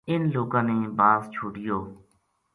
اِنھ 0.09 0.27
لوکاں 0.33 0.63
نے 0.67 0.77
باز 0.97 1.21
چھوڈیو 1.33 1.77